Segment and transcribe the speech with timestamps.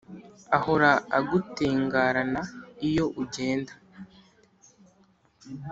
[0.57, 2.41] Ahora agutengarana
[2.87, 3.73] iyo ugenda,